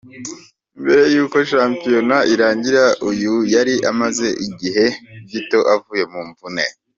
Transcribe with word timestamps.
Mbere 0.81 1.03
y’uko 1.13 1.37
shampiyona 1.51 2.17
irangira 2.33 2.85
uyu 3.09 3.33
yari 3.53 3.75
amaze 3.91 4.27
igihe 4.47 4.85
gito 5.31 5.59
avuye 5.73 6.03
mu 6.13 6.21
mvune. 6.29 6.63